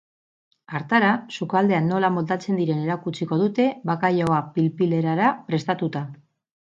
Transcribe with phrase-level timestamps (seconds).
[0.77, 6.03] Hartara, sukaldean nola moldatzen diren erakutsiko dute bakailaoa pil-pil erara prestatuta.